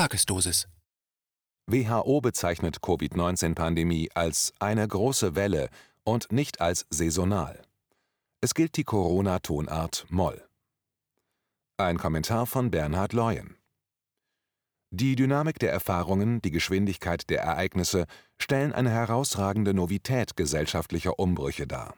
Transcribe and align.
Tagesdosis. 0.00 0.66
WHO 1.66 2.22
bezeichnet 2.22 2.80
Covid-19-Pandemie 2.80 4.08
als 4.14 4.54
eine 4.58 4.88
große 4.88 5.36
Welle 5.36 5.68
und 6.04 6.32
nicht 6.32 6.62
als 6.62 6.86
saisonal. 6.88 7.60
Es 8.40 8.54
gilt 8.54 8.78
die 8.78 8.84
Corona-Tonart 8.84 10.06
Moll. 10.08 10.42
Ein 11.76 11.98
Kommentar 11.98 12.46
von 12.46 12.70
Bernhard 12.70 13.12
Leuen. 13.12 13.58
Die 14.88 15.16
Dynamik 15.16 15.58
der 15.58 15.70
Erfahrungen, 15.70 16.40
die 16.40 16.50
Geschwindigkeit 16.50 17.28
der 17.28 17.42
Ereignisse 17.42 18.06
stellen 18.38 18.72
eine 18.72 18.88
herausragende 18.88 19.74
Novität 19.74 20.34
gesellschaftlicher 20.34 21.18
Umbrüche 21.18 21.66
dar. 21.66 21.94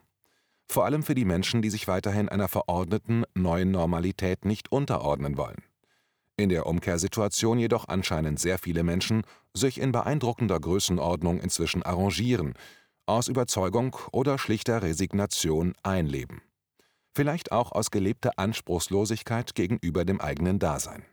Vor 0.69 0.87
allem 0.87 1.05
für 1.05 1.14
die 1.14 1.25
Menschen, 1.25 1.62
die 1.62 1.71
sich 1.71 1.87
weiterhin 1.87 2.29
einer 2.29 2.48
verordneten 2.48 3.23
neuen 3.34 3.71
Normalität 3.71 4.45
nicht 4.45 4.73
unterordnen 4.73 5.37
wollen. 5.37 5.62
In 6.43 6.49
der 6.49 6.67
Umkehrsituation 6.67 7.61
jedoch 7.61 7.87
anscheinend 7.87 8.41
sehr 8.41 8.59
viele 8.59 8.83
Menschen 8.83 9.23
sich 9.55 9.81
in 9.81 9.93
beeindruckender 9.93 10.59
Größenordnung 10.59 11.39
inzwischen 11.39 11.85
arrangieren, 11.85 12.55
aus 13.07 13.29
Überzeugung 13.29 13.96
oder 14.11 14.39
schlichter 14.39 14.83
Resignation 14.83 15.75
einleben. 15.85 16.43
Vielleicht 17.14 17.53
auch 17.53 17.71
aus 17.71 17.93
gelebter 17.93 18.33
Anspruchslosigkeit 18.39 19.55
gegenüber 19.55 20.05
dem 20.05 20.21
eigenen 20.21 20.59
Dasein. 20.59 21.05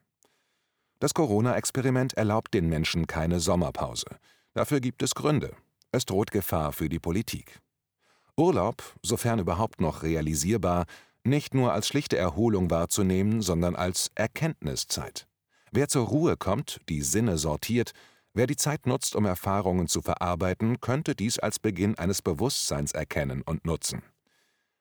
Das 0.97 1.13
Corona-Experiment 1.13 2.15
erlaubt 2.15 2.55
den 2.55 2.67
Menschen 2.67 3.05
keine 3.05 3.39
Sommerpause. 3.39 4.07
Dafür 4.55 4.79
gibt 4.79 5.03
es 5.03 5.13
Gründe. 5.13 5.55
Es 5.91 6.05
droht 6.05 6.31
Gefahr 6.31 6.73
für 6.73 6.89
die 6.89 6.99
Politik. 6.99 7.59
Urlaub, 8.35 8.81
sofern 9.03 9.37
überhaupt 9.37 9.79
noch 9.79 10.01
realisierbar, 10.01 10.85
nicht 11.23 11.53
nur 11.53 11.73
als 11.73 11.87
schlichte 11.87 12.17
Erholung 12.17 12.69
wahrzunehmen, 12.69 13.41
sondern 13.41 13.75
als 13.75 14.11
Erkenntniszeit. 14.15 15.27
Wer 15.71 15.87
zur 15.87 16.07
Ruhe 16.07 16.37
kommt, 16.37 16.81
die 16.89 17.01
Sinne 17.01 17.37
sortiert, 17.37 17.91
wer 18.33 18.47
die 18.47 18.55
Zeit 18.55 18.87
nutzt, 18.87 19.15
um 19.15 19.25
Erfahrungen 19.25 19.87
zu 19.87 20.01
verarbeiten, 20.01 20.79
könnte 20.79 21.15
dies 21.15 21.37
als 21.39 21.59
Beginn 21.59 21.97
eines 21.97 22.21
Bewusstseins 22.21 22.91
erkennen 22.91 23.41
und 23.43 23.65
nutzen. 23.65 24.01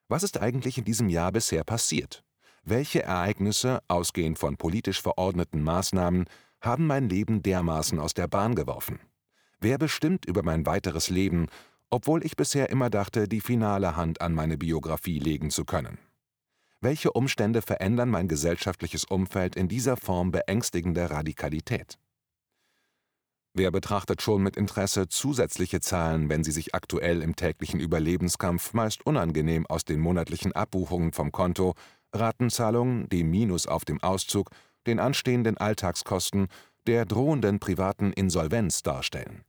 Was 0.09 0.22
ist 0.22 0.41
eigentlich 0.41 0.78
in 0.78 0.84
diesem 0.84 1.09
Jahr 1.09 1.33
bisher 1.33 1.64
passiert? 1.64 2.25
Welche 2.64 3.03
Ereignisse, 3.03 3.81
ausgehend 3.89 4.39
von 4.39 4.56
politisch 4.56 5.03
verordneten 5.03 5.62
Maßnahmen, 5.62 6.25
haben 6.61 6.86
mein 6.86 7.09
Leben 7.09 7.42
dermaßen 7.42 7.98
aus 7.98 8.14
der 8.14 8.27
Bahn 8.27 8.55
geworfen? 8.55 9.00
Wer 9.61 9.78
bestimmt 9.78 10.25
über 10.25 10.42
mein 10.42 10.66
weiteres 10.66 11.11
Leben, 11.11 11.48
obwohl 11.91 12.25
ich 12.25 12.36
bisher 12.36 12.70
immer 12.70 12.91
dachte, 12.91 13.28
die 13.28 13.41
finale 13.41 13.97
Hand 13.97 14.20
an 14.20 14.34
meine 14.34 14.56
Biografie 14.56 15.19
legen 15.19 15.50
zu 15.50 15.64
können? 15.64 15.98
Welche 16.81 17.11
Umstände 17.11 17.61
verändern 17.61 18.09
mein 18.09 18.29
gesellschaftliches 18.29 19.05
Umfeld 19.05 19.57
in 19.57 19.67
dieser 19.67 19.97
Form 19.97 20.31
beängstigender 20.31 21.11
Radikalität? 21.11 21.98
Wer 23.53 23.73
betrachtet 23.73 24.23
schon 24.23 24.45
mit 24.45 24.57
Interesse 24.57 25.09
zusätzliche 25.09 25.81
Zahlen, 25.81 26.29
wenn 26.29 26.45
sie 26.45 26.53
sich 26.53 26.77
aktuell 26.77 27.23
im 27.23 27.34
täglichen 27.34 27.81
Überlebenskampf 27.81 28.75
meist 28.75 29.05
unangenehm 29.05 29.67
aus 29.67 29.84
den 29.84 29.99
monatlichen 29.99 30.53
Abbuchungen 30.53 31.12
vom 31.12 31.33
Konto, 31.33 31.75
Ratenzahlungen, 32.12 33.09
dem 33.09 33.29
Minus 33.29 33.67
auf 33.67 33.84
dem 33.84 34.01
Auszug, 34.01 34.51
den 34.87 35.01
anstehenden 35.01 35.56
Alltagskosten, 35.56 36.47
der 36.87 37.06
drohenden 37.06 37.59
privaten 37.59 38.12
Insolvenz 38.12 38.84
darstellen? 38.84 39.43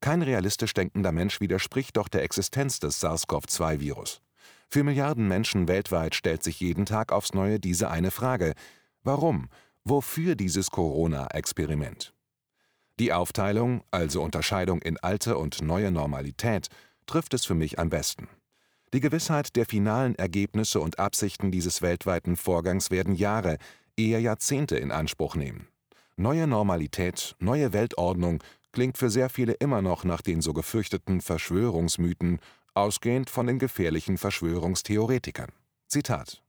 Kein 0.00 0.22
realistisch 0.22 0.74
denkender 0.74 1.10
Mensch 1.10 1.40
widerspricht 1.40 1.96
doch 1.96 2.06
der 2.06 2.22
Existenz 2.22 2.78
des 2.78 3.00
SARS-CoV-2-Virus. 3.02 4.20
Für 4.68 4.84
Milliarden 4.84 5.28
Menschen 5.28 5.68
weltweit 5.68 6.14
stellt 6.14 6.42
sich 6.42 6.60
jeden 6.60 6.86
Tag 6.86 7.12
aufs 7.12 7.34
Neue 7.34 7.60
diese 7.60 7.90
eine 7.90 8.10
Frage: 8.10 8.54
Warum? 9.02 9.48
Wofür 9.84 10.34
dieses 10.34 10.70
Corona-Experiment? 10.70 12.12
Die 12.98 13.12
Aufteilung, 13.12 13.82
also 13.90 14.22
Unterscheidung 14.22 14.82
in 14.82 14.98
alte 14.98 15.36
und 15.38 15.62
neue 15.62 15.92
Normalität, 15.92 16.68
trifft 17.06 17.34
es 17.34 17.44
für 17.44 17.54
mich 17.54 17.78
am 17.78 17.90
besten. 17.90 18.28
Die 18.94 19.00
Gewissheit 19.00 19.54
der 19.56 19.66
finalen 19.66 20.14
Ergebnisse 20.14 20.80
und 20.80 20.98
Absichten 20.98 21.50
dieses 21.50 21.82
weltweiten 21.82 22.36
Vorgangs 22.36 22.90
werden 22.90 23.14
Jahre, 23.14 23.58
eher 23.96 24.20
Jahrzehnte 24.20 24.76
in 24.76 24.90
Anspruch 24.90 25.36
nehmen. 25.36 25.68
Neue 26.16 26.46
Normalität, 26.46 27.36
neue 27.38 27.72
Weltordnung 27.72 28.42
klingt 28.72 28.96
für 28.96 29.10
sehr 29.10 29.28
viele 29.28 29.52
immer 29.52 29.82
noch 29.82 30.04
nach 30.04 30.22
den 30.22 30.40
so 30.40 30.52
gefürchteten 30.52 31.20
Verschwörungsmythen 31.20 32.40
ausgehend 32.76 33.30
von 33.30 33.46
den 33.46 33.58
gefährlichen 33.58 34.18
Verschwörungstheoretikern. 34.18 35.50
Zitat 35.88 36.42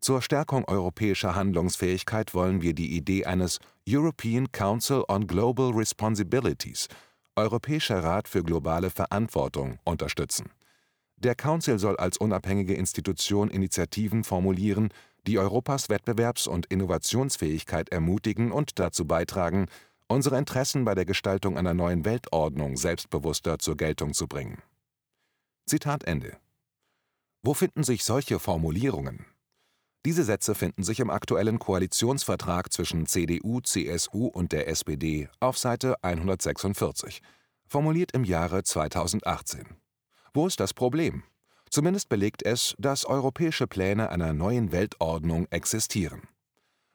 Zur 0.00 0.22
Stärkung 0.22 0.64
europäischer 0.66 1.34
Handlungsfähigkeit 1.34 2.34
wollen 2.34 2.62
wir 2.62 2.74
die 2.74 2.96
Idee 2.96 3.24
eines 3.24 3.58
European 3.88 4.52
Council 4.52 5.04
on 5.08 5.26
Global 5.26 5.70
Responsibilities 5.72 6.88
Europäischer 7.34 8.04
Rat 8.04 8.28
für 8.28 8.44
globale 8.44 8.90
Verantwortung 8.90 9.78
unterstützen. 9.84 10.50
Der 11.16 11.34
Council 11.34 11.78
soll 11.78 11.96
als 11.96 12.18
unabhängige 12.18 12.74
Institution 12.74 13.48
Initiativen 13.48 14.22
formulieren, 14.22 14.90
die 15.26 15.38
Europas 15.38 15.88
Wettbewerbs- 15.88 16.48
und 16.48 16.66
Innovationsfähigkeit 16.66 17.88
ermutigen 17.90 18.52
und 18.52 18.78
dazu 18.78 19.06
beitragen, 19.06 19.66
unsere 20.08 20.36
Interessen 20.36 20.84
bei 20.84 20.94
der 20.94 21.06
Gestaltung 21.06 21.56
einer 21.56 21.74
neuen 21.74 22.04
Weltordnung 22.04 22.76
selbstbewusster 22.76 23.58
zur 23.58 23.76
Geltung 23.76 24.12
zu 24.12 24.26
bringen 24.26 24.62
Zitat 25.66 26.04
Ende. 26.04 26.36
Wo 27.42 27.54
finden 27.54 27.84
sich 27.84 28.04
solche 28.04 28.38
Formulierungen? 28.38 29.26
Diese 30.04 30.24
Sätze 30.24 30.56
finden 30.56 30.82
sich 30.82 30.98
im 30.98 31.08
aktuellen 31.10 31.60
Koalitionsvertrag 31.60 32.72
zwischen 32.72 33.06
CDU, 33.06 33.60
CSU 33.60 34.26
und 34.26 34.50
der 34.50 34.66
SPD 34.66 35.28
auf 35.38 35.56
Seite 35.56 36.02
146, 36.02 37.22
formuliert 37.68 38.10
im 38.12 38.24
Jahre 38.24 38.64
2018. 38.64 39.76
Wo 40.34 40.48
ist 40.48 40.58
das 40.58 40.74
Problem? 40.74 41.22
Zumindest 41.70 42.08
belegt 42.08 42.42
es, 42.42 42.74
dass 42.78 43.04
europäische 43.04 43.68
Pläne 43.68 44.10
einer 44.10 44.32
neuen 44.32 44.72
Weltordnung 44.72 45.46
existieren. 45.50 46.22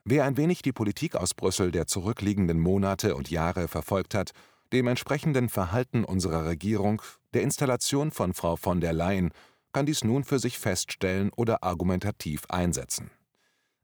Wer 0.03 0.25
ein 0.25 0.37
wenig 0.37 0.61
die 0.61 0.73
Politik 0.73 1.15
aus 1.15 1.33
Brüssel 1.33 1.71
der 1.71 1.87
zurückliegenden 1.87 2.59
Monate 2.59 3.15
und 3.15 3.29
Jahre 3.29 3.69
verfolgt 3.69 4.13
hat, 4.13 4.31
dem 4.73 4.87
entsprechenden 4.87 5.49
Verhalten 5.49 6.03
unserer 6.03 6.45
Regierung, 6.45 7.01
der 7.37 7.43
Installation 7.43 8.09
von 8.09 8.33
Frau 8.33 8.55
von 8.55 8.81
der 8.81 8.93
Leyen, 8.93 9.29
kann 9.71 9.85
dies 9.85 10.03
nun 10.03 10.23
für 10.23 10.39
sich 10.39 10.57
feststellen 10.57 11.29
oder 11.35 11.61
argumentativ 11.63 12.45
einsetzen. 12.49 13.11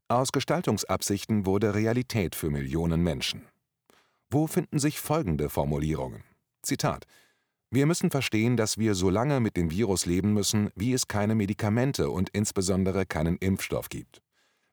Aus 0.08 0.32
Gestaltungsabsichten 0.32 1.46
wurde 1.46 1.72
Realität 1.72 2.34
für 2.34 2.50
Millionen 2.50 3.00
Menschen. 3.00 3.46
Wo 4.28 4.48
finden 4.48 4.80
sich 4.80 4.98
folgende 4.98 5.48
Formulierungen? 5.48 6.24
Zitat 6.62 7.06
wir 7.70 7.86
müssen 7.86 8.10
verstehen, 8.12 8.56
dass 8.56 8.78
wir 8.78 8.94
so 8.94 9.10
lange 9.10 9.40
mit 9.40 9.56
dem 9.56 9.72
Virus 9.72 10.06
leben 10.06 10.32
müssen, 10.32 10.70
wie 10.76 10.92
es 10.92 11.08
keine 11.08 11.34
Medikamente 11.34 12.08
und 12.08 12.30
insbesondere 12.30 13.04
keinen 13.04 13.36
Impfstoff 13.38 13.88
gibt. 13.88 14.22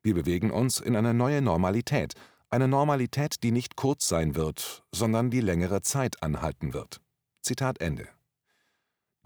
Wir 0.04 0.14
bewegen 0.14 0.52
uns 0.52 0.80
in 0.80 0.96
eine 0.96 1.16
neue 1.16 1.42
Normalität, 1.42 2.14
eine 2.52 2.68
Normalität, 2.68 3.42
die 3.42 3.52
nicht 3.52 3.76
kurz 3.76 4.08
sein 4.08 4.36
wird, 4.36 4.84
sondern 4.92 5.32
die 5.32 5.42
längere 5.42 5.82
Zeit 5.82 6.22
anhalten 6.22 6.76
wird. 6.76 7.02
Zitat 7.42 7.82
Ende. 7.82 8.08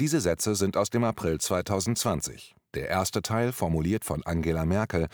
Diese 0.02 0.20
Sätze 0.20 0.56
sind 0.56 0.76
aus 0.76 0.90
dem 0.90 1.06
April 1.06 1.40
2020. 1.40 2.54
Der 2.74 2.90
erste 2.90 3.22
Teil, 3.22 3.54
formuliert 3.54 4.04
von 4.04 4.24
Angela 4.24 4.66
Merkel, 4.66 5.08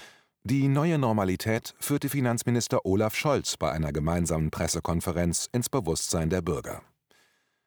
die 0.44 0.68
neue 0.68 0.98
Normalität 0.98 1.76
führte 1.80 2.10
Finanzminister 2.10 2.84
Olaf 2.84 3.14
Scholz 3.14 3.58
bei 3.58 3.72
einer 3.72 3.94
gemeinsamen 3.94 4.50
Pressekonferenz 4.50 5.48
ins 5.52 5.70
Bewusstsein 5.70 6.32
der 6.32 6.42
Bürger. 6.42 6.82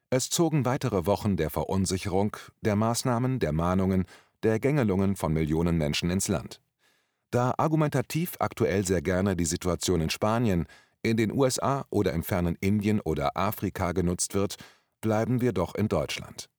Es 0.09 0.29
zogen 0.29 0.65
weitere 0.65 1.05
Wochen 1.05 1.37
der 1.37 1.49
Verunsicherung, 1.49 2.35
der 2.59 2.75
Maßnahmen, 2.75 3.39
der 3.39 3.53
Mahnungen, 3.53 4.03
der 4.43 4.59
Gängelungen 4.59 5.15
von 5.15 5.31
Millionen 5.31 5.77
Menschen 5.77 6.09
ins 6.09 6.27
Land. 6.27 6.59
Da 7.31 7.53
argumentativ 7.57 8.35
aktuell 8.39 8.85
sehr 8.85 9.01
gerne 9.01 9.37
die 9.37 9.45
Situation 9.45 10.01
in 10.01 10.09
Spanien, 10.09 10.67
in 11.01 11.15
den 11.15 11.31
USA 11.31 11.85
oder 11.89 12.11
im 12.11 12.23
fernen 12.23 12.57
Indien 12.59 12.99
oder 12.99 13.37
Afrika 13.37 13.93
genutzt 13.93 14.33
wird, 14.33 14.57
bleiben 14.99 15.39
wir 15.39 15.53
doch 15.53 15.75
in 15.75 15.87
Deutschland. 15.87 16.49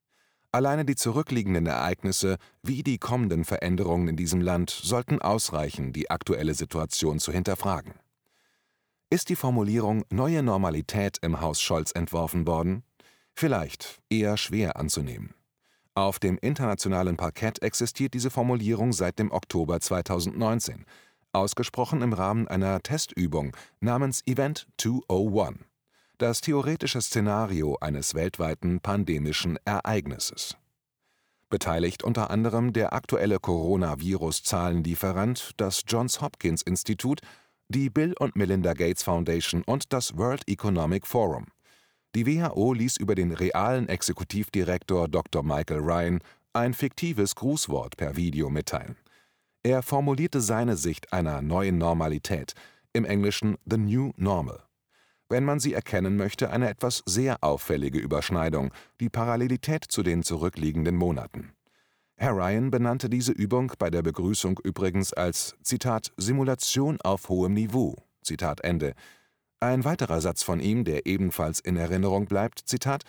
Alleine 0.57 0.87
die 0.87 0.95
zurückliegenden 0.95 1.67
Ereignisse 1.67 2.39
wie 2.63 2.83
die 2.83 2.97
kommenden 2.97 3.45
Veränderungen 3.45 4.09
in 4.09 4.17
diesem 4.17 4.41
Land 4.41 4.71
sollten 4.71 5.21
ausreichen, 5.21 5.93
die 5.93 6.09
aktuelle 6.11 6.55
Situation 6.55 7.19
zu 7.19 7.31
hinterfragen. 7.31 7.93
Ist 9.11 9.29
die 9.29 9.37
Formulierung 9.37 10.07
neue 10.09 10.43
Normalität 10.43 11.19
im 11.21 11.43
Haus 11.43 11.61
Scholz 11.61 11.93
entworfen 11.93 12.47
worden? 12.47 12.85
Vielleicht 13.35 14.01
eher 14.09 14.39
schwer 14.39 14.79
anzunehmen. 14.79 15.35
Auf 15.95 16.19
dem 16.19 16.39
internationalen 16.39 17.19
Parkett 17.19 17.61
existiert 17.61 18.15
diese 18.15 18.31
Formulierung 18.31 18.95
seit 18.95 19.19
dem 19.19 19.33
Oktober 19.33 19.79
2019, 19.79 20.87
ausgesprochen 21.33 22.01
im 22.01 22.15
Rahmen 22.15 22.49
einer 22.49 22.81
Testübung 22.83 23.55
namens 23.81 24.23
Event 24.25 24.67
201, 24.79 25.59
das 26.19 26.41
theoretische 26.41 27.03
Szenario 27.03 27.77
eines 27.81 28.15
weltweiten 28.15 28.81
pandemischen 28.81 29.59
Ereignisses. 29.65 30.57
Beteiligt 31.51 32.03
unter 32.03 32.31
anderem 32.31 32.73
der 32.73 32.93
aktuelle 32.93 33.39
Coronavirus-Zahlenlieferant, 33.39 35.53
das 35.59 35.83
Johns 35.87 36.21
Hopkins 36.21 36.63
Institut, 36.63 37.21
die 37.69 37.91
Bill 37.91 38.15
und 38.19 38.35
Melinda 38.35 38.73
Gates 38.73 39.03
Foundation 39.03 39.63
und 39.65 39.93
das 39.93 40.17
World 40.17 40.43
Economic 40.49 41.07
Forum. 41.07 41.47
Die 42.15 42.27
WHO 42.27 42.73
ließ 42.73 42.97
über 42.97 43.15
den 43.15 43.33
realen 43.33 43.89
Exekutivdirektor 43.89 45.09
Dr. 45.09 45.43
Michael 45.43 45.81
Ryan 45.81 46.21
ein 46.53 46.73
fiktives 46.73 47.35
Grußwort 47.35 47.97
per 47.97 48.17
Video 48.17 48.49
mitteilen. 48.49 48.97
Er 49.63 49.83
formulierte 49.83 50.41
seine 50.41 50.77
Sicht 50.77 51.13
einer 51.13 51.43
neuen 51.43 51.77
Normalität, 51.77 52.55
im 52.93 53.05
Englischen 53.05 53.59
The 53.67 53.77
New 53.77 54.13
Normal. 54.17 54.66
Wenn 55.29 55.45
man 55.45 55.59
sie 55.59 55.75
erkennen 55.75 56.17
möchte, 56.17 56.51
eine 56.51 56.69
etwas 56.69 57.03
sehr 57.05 57.39
auffällige 57.43 57.99
Überschneidung, 57.99 58.73
die 59.01 59.09
Parallelität 59.09 59.85
zu 59.85 60.03
den 60.03 60.23
zurückliegenden 60.23 60.97
Monaten. 60.97 61.53
Herr 62.17 62.33
Ryan 62.33 62.71
benannte 62.71 63.11
diese 63.11 63.33
Übung 63.33 63.73
bei 63.79 63.91
der 63.91 64.03
Begrüßung 64.03 64.59
übrigens 64.63 65.13
als 65.13 65.57
Zitat 65.63 66.13
Simulation 66.17 67.01
auf 67.03 67.29
hohem 67.29 67.53
Niveau. 67.55 67.97
Zitat 68.23 68.63
Ende. 68.63 68.95
Ein 69.61 69.85
weiterer 69.85 70.21
Satz 70.21 70.43
von 70.43 70.61
ihm, 70.61 70.85
der 70.85 71.07
ebenfalls 71.07 71.61
in 71.61 71.77
Erinnerung 71.77 72.27
bleibt, 72.27 72.61
Zitat 72.61 73.03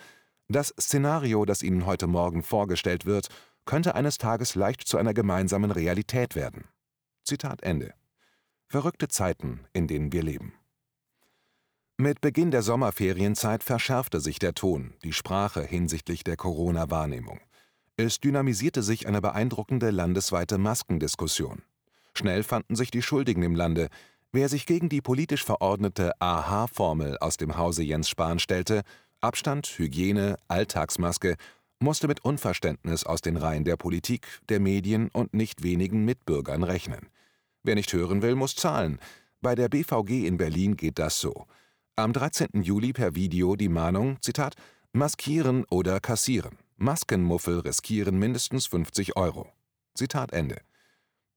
Das 0.48 0.74
Szenario, 0.78 1.44
das 1.44 1.62
Ihnen 1.62 1.86
heute 1.86 2.06
Morgen 2.06 2.42
vorgestellt 2.42 3.06
wird, 3.06 3.28
könnte 3.64 3.94
eines 3.94 4.18
Tages 4.18 4.54
leicht 4.54 4.82
zu 4.82 4.98
einer 4.98 5.14
gemeinsamen 5.14 5.70
Realität 5.70 6.34
werden. 6.34 6.64
Zitat 7.24 7.62
Ende. 7.62 7.94
Verrückte 8.66 9.08
Zeiten, 9.08 9.60
in 9.72 9.86
denen 9.86 10.12
wir 10.12 10.22
leben. 10.22 10.57
Mit 12.00 12.20
Beginn 12.20 12.52
der 12.52 12.62
Sommerferienzeit 12.62 13.64
verschärfte 13.64 14.20
sich 14.20 14.38
der 14.38 14.54
Ton, 14.54 14.94
die 15.02 15.12
Sprache 15.12 15.64
hinsichtlich 15.64 16.22
der 16.22 16.36
Corona-Wahrnehmung. 16.36 17.40
Es 17.96 18.20
dynamisierte 18.20 18.84
sich 18.84 19.08
eine 19.08 19.20
beeindruckende 19.20 19.90
landesweite 19.90 20.58
Maskendiskussion. 20.58 21.62
Schnell 22.14 22.44
fanden 22.44 22.76
sich 22.76 22.92
die 22.92 23.02
Schuldigen 23.02 23.42
im 23.42 23.56
Lande. 23.56 23.88
Wer 24.30 24.48
sich 24.48 24.64
gegen 24.64 24.88
die 24.88 25.00
politisch 25.00 25.44
verordnete 25.44 26.12
AH-Formel 26.20 27.18
aus 27.18 27.36
dem 27.36 27.56
Hause 27.56 27.82
Jens 27.82 28.08
Spahn 28.08 28.38
stellte, 28.38 28.82
Abstand, 29.20 29.66
Hygiene, 29.66 30.36
Alltagsmaske, 30.46 31.34
musste 31.80 32.06
mit 32.06 32.24
Unverständnis 32.24 33.02
aus 33.02 33.22
den 33.22 33.36
Reihen 33.36 33.64
der 33.64 33.76
Politik, 33.76 34.28
der 34.48 34.60
Medien 34.60 35.08
und 35.12 35.34
nicht 35.34 35.64
wenigen 35.64 36.04
Mitbürgern 36.04 36.62
rechnen. 36.62 37.08
Wer 37.64 37.74
nicht 37.74 37.92
hören 37.92 38.22
will, 38.22 38.36
muss 38.36 38.54
zahlen. 38.54 39.00
Bei 39.40 39.56
der 39.56 39.68
BVG 39.68 40.28
in 40.28 40.36
Berlin 40.36 40.76
geht 40.76 41.00
das 41.00 41.20
so. 41.20 41.48
Am 41.98 42.12
13. 42.12 42.62
Juli 42.62 42.92
per 42.92 43.16
Video 43.16 43.56
die 43.56 43.68
Mahnung, 43.68 44.18
Zitat, 44.22 44.54
maskieren 44.92 45.64
oder 45.68 45.98
kassieren. 45.98 46.56
Maskenmuffel 46.76 47.58
riskieren 47.58 48.20
mindestens 48.20 48.68
50 48.68 49.16
Euro. 49.16 49.50
Zitat 49.96 50.32
Ende. 50.32 50.60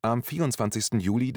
Am 0.03 0.21
24. 0.21 1.01
Juli 1.01 1.29